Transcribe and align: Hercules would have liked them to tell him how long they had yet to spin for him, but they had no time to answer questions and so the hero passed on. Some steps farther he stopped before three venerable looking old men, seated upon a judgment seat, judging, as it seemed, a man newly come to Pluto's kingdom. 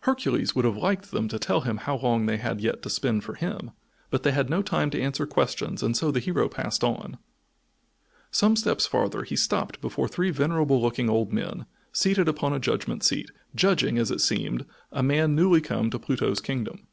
Hercules 0.00 0.56
would 0.56 0.64
have 0.64 0.76
liked 0.76 1.12
them 1.12 1.28
to 1.28 1.38
tell 1.38 1.60
him 1.60 1.76
how 1.76 1.98
long 1.98 2.26
they 2.26 2.36
had 2.36 2.60
yet 2.60 2.82
to 2.82 2.90
spin 2.90 3.20
for 3.20 3.34
him, 3.36 3.70
but 4.10 4.24
they 4.24 4.32
had 4.32 4.50
no 4.50 4.60
time 4.60 4.90
to 4.90 5.00
answer 5.00 5.24
questions 5.24 5.84
and 5.84 5.96
so 5.96 6.10
the 6.10 6.18
hero 6.18 6.48
passed 6.48 6.82
on. 6.82 7.16
Some 8.32 8.56
steps 8.56 8.88
farther 8.88 9.22
he 9.22 9.36
stopped 9.36 9.80
before 9.80 10.08
three 10.08 10.32
venerable 10.32 10.82
looking 10.82 11.08
old 11.08 11.32
men, 11.32 11.64
seated 11.92 12.26
upon 12.26 12.52
a 12.52 12.58
judgment 12.58 13.04
seat, 13.04 13.30
judging, 13.54 13.98
as 13.98 14.10
it 14.10 14.20
seemed, 14.20 14.66
a 14.90 15.04
man 15.04 15.36
newly 15.36 15.60
come 15.60 15.90
to 15.90 15.98
Pluto's 16.00 16.40
kingdom. 16.40 16.88